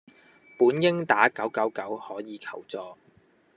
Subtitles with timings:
[0.57, 2.97] 本應打九九九可以求助